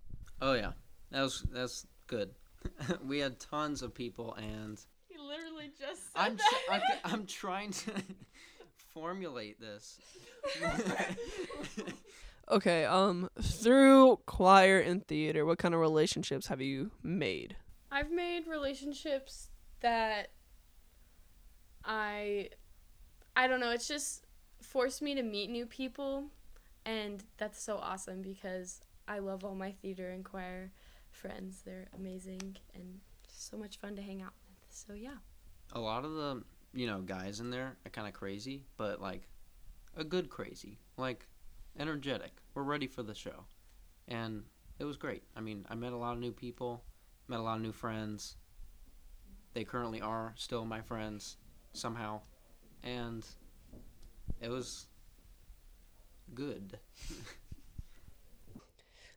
Oh 0.45 0.55
yeah, 0.55 0.73
that 1.13 1.23
was 1.23 1.47
that's 1.53 1.87
good. 2.09 2.31
we 3.07 3.21
had 3.21 3.39
tons 3.39 3.81
of 3.81 3.95
people 3.95 4.35
and 4.35 4.77
He 5.09 5.17
literally 5.17 5.71
just 5.79 6.13
said 6.13 6.21
I'm 6.21 6.37
that. 6.37 6.61
tr- 6.67 6.73
I, 6.73 6.81
I'm 7.13 7.27
trying 7.27 7.71
to 7.71 7.93
formulate 8.93 9.61
this. 9.61 10.01
Okay, 12.51 12.85
um, 12.85 13.31
through 13.41 14.19
choir 14.27 14.81
and 14.81 15.07
theater, 15.07 15.47
what 15.47 15.59
kind 15.59 15.75
of 15.75 15.81
relationships 15.81 16.49
have 16.49 16.61
you 16.61 16.91
made? 17.03 17.57
I've 17.93 18.11
made 18.11 18.49
relationships 18.49 19.49
that 19.81 20.31
I 21.85 22.49
I 23.37 23.47
don't 23.47 23.61
know, 23.61 23.71
it's 23.71 23.87
just 23.87 24.27
forced 24.61 25.03
me 25.03 25.15
to 25.15 25.23
meet 25.23 25.51
new 25.51 25.67
people 25.67 26.25
and 26.85 27.23
that's 27.37 27.63
so 27.63 27.77
awesome 27.77 28.23
because 28.23 28.81
I 29.12 29.19
love 29.19 29.45
all 29.45 29.54
my 29.54 29.73
theater 29.73 30.09
and 30.09 30.25
choir 30.25 30.73
friends. 31.11 31.61
They're 31.66 31.88
amazing 31.95 32.57
and 32.75 32.99
so 33.28 33.59
much 33.59 33.76
fun 33.78 33.95
to 33.97 34.02
hang 34.02 34.23
out 34.23 34.33
with. 34.49 34.75
So 34.75 34.95
yeah. 34.95 35.16
a 35.75 35.81
lot 35.81 36.07
of 36.07 36.14
the 36.14 36.42
you 36.73 36.87
know 36.87 37.02
guys 37.02 37.38
in 37.38 37.50
there 37.50 37.76
are 37.85 37.90
kind 37.90 38.09
of 38.09 38.14
crazy, 38.14 38.64
but 38.78 39.02
like 39.02 39.28
a 39.99 40.02
good 40.02 40.31
crazy, 40.31 40.78
like 40.97 41.26
energetic. 41.78 42.33
We're 42.54 42.62
ready 42.62 42.87
for 42.87 43.02
the 43.02 43.14
show, 43.14 43.45
and 44.09 44.45
it 44.78 44.85
was 44.85 44.97
great. 44.97 45.25
I 45.37 45.40
mean, 45.42 45.66
I 45.69 45.75
met 45.75 45.92
a 45.92 45.99
lot 45.99 46.14
of 46.14 46.19
new 46.19 46.33
people, 46.33 46.83
met 47.28 47.38
a 47.38 47.42
lot 47.42 47.57
of 47.57 47.62
new 47.62 47.73
friends. 47.73 48.37
They 49.52 49.64
currently 49.64 50.00
are 50.00 50.33
still 50.37 50.64
my 50.64 50.81
friends 50.81 51.37
somehow, 51.75 52.23
and 52.83 53.26
it 54.40 54.49
was 54.49 54.87
good. 56.35 56.78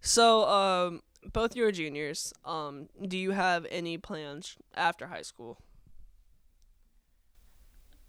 So, 0.06 0.48
um, 0.48 1.02
both 1.34 1.56
you 1.56 1.66
are 1.66 1.72
juniors. 1.72 2.32
Um, 2.46 2.90
do 3.08 3.18
you 3.18 3.32
have 3.32 3.66
any 3.72 3.98
plans 3.98 4.56
after 4.76 5.08
high 5.08 5.24
school? 5.24 5.58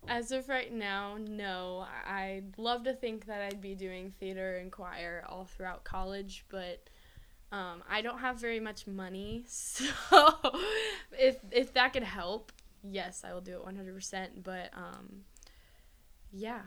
As 0.07 0.31
of 0.31 0.51
right 0.51 0.71
now, 0.71 1.17
no. 1.19 1.87
I- 2.05 2.23
I'd 2.23 2.59
love 2.59 2.85
to 2.85 2.93
think 2.93 3.25
that 3.25 3.41
I'd 3.41 3.63
be 3.63 3.75
doing 3.75 4.11
theater 4.11 4.57
and 4.57 4.71
choir 4.71 5.25
all 5.27 5.47
throughout 5.47 5.85
college, 5.85 6.45
but 6.51 6.87
um, 7.51 7.83
I 7.89 8.03
don't 8.03 8.19
have 8.19 8.39
very 8.39 8.61
much 8.61 8.87
money. 8.87 9.47
So 9.49 9.87
if 11.19 11.39
if 11.51 11.73
that 11.73 11.95
could 11.95 12.03
help, 12.03 12.53
yes, 12.83 13.25
I 13.25 13.33
will 13.33 13.41
do 13.41 13.53
it 13.55 13.65
100%. 13.65 14.45
But 14.45 14.71
um, 14.75 15.23
yeah. 16.31 16.61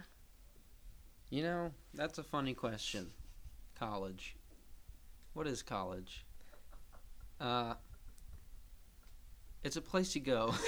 You 1.29 1.43
know, 1.43 1.71
that's 1.93 2.17
a 2.17 2.23
funny 2.23 2.55
question. 2.55 3.11
College. 3.77 4.35
What 5.33 5.47
is 5.47 5.61
college? 5.63 6.25
Uh, 7.39 7.75
it's 9.63 9.75
a 9.77 9.81
place 9.81 10.15
you 10.15 10.21
go. 10.21 10.53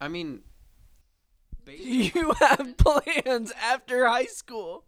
I 0.00 0.08
mean, 0.08 0.42
basically, 1.64 2.12
you 2.20 2.32
have 2.40 2.76
plans 2.76 3.52
after 3.60 4.06
high 4.06 4.26
school? 4.26 4.84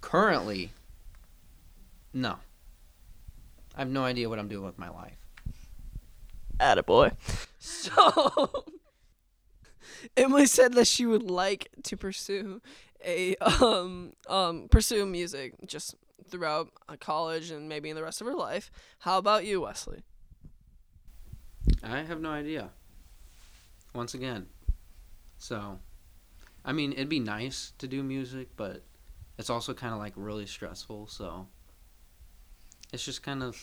currently, 0.00 0.70
no. 2.12 2.36
I 3.74 3.80
have 3.80 3.90
no 3.90 4.04
idea 4.04 4.28
what 4.28 4.38
I'm 4.38 4.46
doing 4.48 4.64
with 4.64 4.78
my 4.78 4.88
life. 4.88 5.18
Attaboy. 6.60 7.12
So, 7.58 8.64
Emily 10.16 10.46
said 10.46 10.74
that 10.74 10.86
she 10.86 11.04
would 11.04 11.28
like 11.28 11.68
to 11.82 11.96
pursue 11.96 12.62
a 13.06 13.36
um 13.62 14.12
um 14.28 14.68
pursue 14.70 15.06
music 15.06 15.54
just 15.66 15.94
throughout 16.28 16.70
uh, 16.88 16.96
college 16.98 17.50
and 17.50 17.68
maybe 17.68 17.88
in 17.88 17.96
the 17.96 18.02
rest 18.02 18.20
of 18.20 18.26
her 18.26 18.34
life. 18.34 18.70
How 19.00 19.18
about 19.18 19.46
you, 19.46 19.62
Wesley? 19.62 20.02
I 21.82 22.02
have 22.02 22.20
no 22.20 22.30
idea. 22.30 22.70
Once 23.94 24.14
again. 24.14 24.46
So, 25.38 25.78
I 26.64 26.72
mean, 26.72 26.92
it'd 26.92 27.08
be 27.08 27.20
nice 27.20 27.72
to 27.78 27.86
do 27.86 28.02
music, 28.02 28.48
but 28.56 28.82
it's 29.38 29.50
also 29.50 29.74
kind 29.74 29.92
of 29.92 29.98
like 29.98 30.14
really 30.16 30.46
stressful, 30.46 31.06
so 31.08 31.46
it's 32.92 33.04
just 33.04 33.22
kind 33.22 33.42
of 33.42 33.62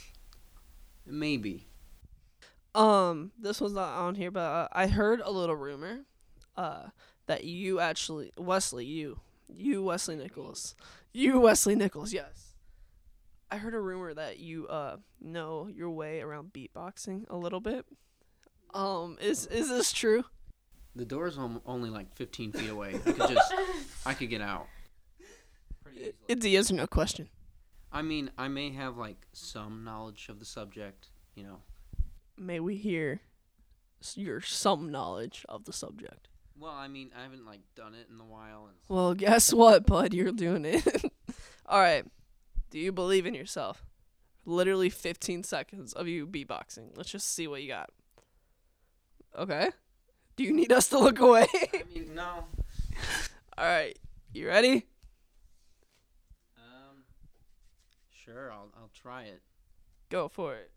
maybe. 1.05 1.67
Um, 2.75 3.31
this 3.39 3.59
was 3.61 3.73
not 3.73 3.97
on 3.97 4.15
here, 4.15 4.31
but 4.31 4.39
uh, 4.39 4.67
I 4.71 4.87
heard 4.87 5.21
a 5.23 5.31
little 5.31 5.55
rumor, 5.55 6.01
uh, 6.55 6.87
that 7.27 7.43
you 7.43 7.79
actually 7.79 8.31
Wesley, 8.37 8.85
you, 8.85 9.19
you 9.47 9.83
Wesley 9.83 10.15
Nichols, 10.15 10.75
you 11.11 11.39
Wesley 11.39 11.75
Nichols, 11.75 12.13
yes. 12.13 12.53
I 13.51 13.57
heard 13.57 13.75
a 13.75 13.79
rumor 13.79 14.13
that 14.13 14.39
you 14.39 14.67
uh 14.67 14.97
know 15.21 15.67
your 15.67 15.91
way 15.91 16.21
around 16.21 16.53
beatboxing 16.53 17.29
a 17.29 17.35
little 17.37 17.59
bit. 17.59 17.85
Um, 18.73 19.17
is 19.21 19.45
is 19.47 19.69
this 19.69 19.93
true? 19.93 20.23
The 20.95 21.05
door's 21.05 21.37
om- 21.37 21.61
only 21.65 21.89
like 21.89 22.15
15 22.15 22.51
feet 22.51 22.69
away. 22.69 22.95
I 22.95 23.11
could 23.11 23.17
just 23.29 23.53
I 24.05 24.13
could 24.13 24.29
get 24.29 24.41
out. 24.41 24.67
Pretty 25.83 25.99
easily. 25.99 26.13
It's 26.27 26.45
a 26.45 26.49
yes 26.49 26.71
or 26.71 26.75
no 26.75 26.87
question. 26.87 27.29
I 27.91 28.01
mean, 28.01 28.31
I 28.37 28.47
may 28.47 28.71
have 28.71 28.97
like 28.97 29.27
some 29.33 29.83
knowledge 29.83 30.27
of 30.29 30.39
the 30.39 30.45
subject, 30.45 31.09
you 31.35 31.43
know. 31.43 31.61
May 32.37 32.59
we 32.59 32.75
hear 32.75 33.21
your 34.15 34.41
some 34.41 34.91
knowledge 34.91 35.45
of 35.47 35.65
the 35.65 35.73
subject? 35.73 36.27
Well, 36.63 36.71
I 36.71 36.87
mean, 36.87 37.11
I 37.13 37.23
haven't 37.23 37.45
like 37.45 37.59
done 37.75 37.93
it 37.93 38.07
in 38.09 38.21
a 38.21 38.23
while 38.23 38.67
and 38.67 38.75
Well, 38.87 39.13
guess 39.15 39.51
what, 39.53 39.85
bud? 39.85 40.13
You're 40.13 40.31
doing 40.31 40.63
it. 40.63 40.85
All 41.65 41.81
right. 41.81 42.05
Do 42.69 42.79
you 42.79 42.93
believe 42.93 43.25
in 43.25 43.33
yourself? 43.33 43.85
Literally 44.45 44.89
15 44.89 45.43
seconds 45.43 45.91
of 45.91 46.07
you 46.07 46.25
beatboxing. 46.25 46.95
Let's 46.95 47.11
just 47.11 47.35
see 47.35 47.47
what 47.47 47.63
you 47.63 47.67
got. 47.67 47.89
Okay. 49.37 49.71
Do 50.37 50.45
you 50.45 50.53
need 50.53 50.71
us 50.71 50.87
to 50.87 50.99
look 50.99 51.19
away? 51.19 51.47
I 51.53 51.83
mean, 51.93 52.15
no. 52.15 52.45
All 53.57 53.65
right. 53.65 53.99
You 54.31 54.47
ready? 54.47 54.87
Um 56.57 57.03
Sure, 58.09 58.53
I'll 58.53 58.69
I'll 58.77 58.91
try 58.93 59.23
it. 59.23 59.41
Go 60.09 60.29
for 60.29 60.55
it. 60.55 60.71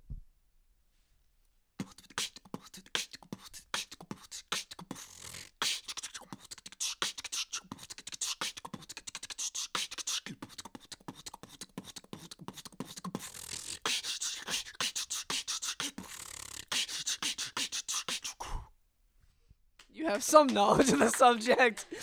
have 20.07 20.23
some 20.23 20.47
knowledge 20.47 20.91
of 20.91 20.99
the 20.99 21.11
subject. 21.11 21.87
I 21.91 21.97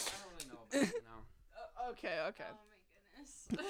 don't 0.44 0.60
really 0.74 0.86
know. 0.88 0.92
About 1.52 1.88
uh, 1.88 1.92
okay, 1.92 2.20
okay. 2.30 2.44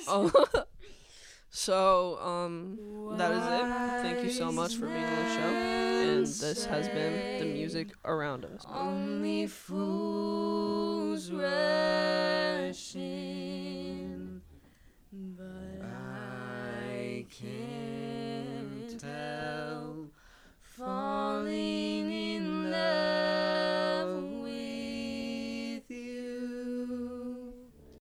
Oh 0.07 0.23
my 0.23 0.29
goodness. 0.29 0.53
Oh. 0.55 0.63
so, 1.49 2.19
um, 2.19 2.77
that 3.17 3.31
is 3.31 3.45
it. 3.45 3.65
Thank 4.03 4.23
you 4.23 4.31
so 4.31 4.51
much 4.51 4.75
for 4.75 4.87
being 4.87 5.03
on 5.03 5.23
the 5.23 5.33
show. 5.35 5.41
And 5.41 6.25
this 6.25 6.65
has 6.65 6.89
been 6.89 7.39
the 7.39 7.45
music 7.45 7.89
around 8.05 8.45
us. 8.45 8.65
Only 8.71 9.47
fools 9.47 11.31
rushing, 11.31 11.51
but 15.11 15.85
I 15.85 17.25
can't. 17.29 17.72